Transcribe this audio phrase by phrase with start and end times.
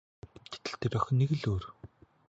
[0.51, 1.63] Гэтэл тэр охин нэг л өөр.